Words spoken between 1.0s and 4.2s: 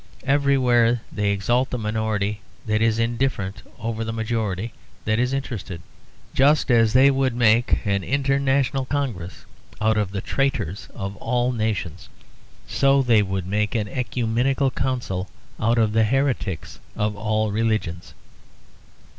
they exalt the minority that is indifferent over the